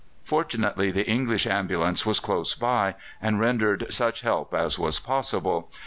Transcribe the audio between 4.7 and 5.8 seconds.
was possible.